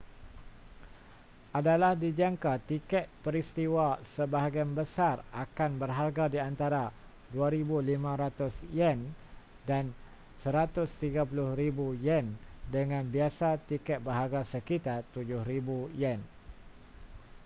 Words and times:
adalah 1.59 1.93
dijangka 2.03 2.53
tiket 2.69 3.05
peristiwa 3.23 3.87
sebahagian 4.17 4.71
besar 4.79 5.17
akan 5.43 5.71
berharga 5.81 6.25
di 6.33 6.39
antara 6.49 6.83
¥2,500 7.29 8.49
dan 9.69 9.83
¥130,000 10.41 10.89
dengan 12.75 13.03
biasa 13.15 13.47
tiket 13.69 13.99
berharga 14.05 14.41
sekitar 14.53 14.99
¥7,000 15.13 15.37